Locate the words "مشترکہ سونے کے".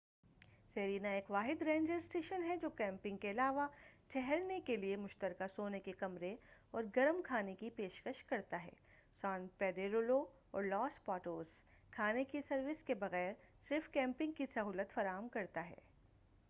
4.95-5.91